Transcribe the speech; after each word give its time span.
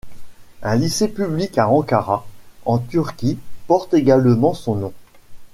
Un 0.63 0.77
lycée 0.77 1.09
public 1.09 1.59
à 1.59 1.67
Ankara, 1.69 2.25
en 2.65 2.79
Turquie 2.79 3.37
porte 3.67 3.93
également 3.93 4.55
son 4.55 4.73
nom. 4.73 4.93